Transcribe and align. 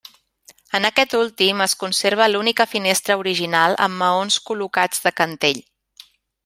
En 0.77 0.87
aquest 0.87 1.11
últim 1.17 1.61
es 1.65 1.75
conserva 1.83 2.29
l'única 2.31 2.67
finestra 2.73 3.19
original 3.25 3.79
amb 3.89 4.01
maons 4.05 4.43
col·locats 4.49 5.05
de 5.09 5.17
cantell. 5.23 5.67